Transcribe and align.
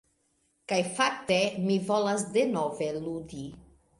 Kaj 0.71 0.79
fakte, 0.99 1.37
mi 1.67 1.77
volas 1.91 2.25
denove 2.39 2.91
ludi! 3.05 3.45